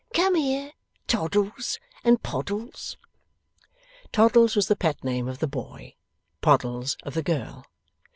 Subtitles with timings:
[0.15, 0.71] Come here,
[1.05, 2.97] Toddles and Poddles.'
[4.11, 5.93] Toddles was the pet name of the boy;
[6.41, 7.67] Poddles of the girl.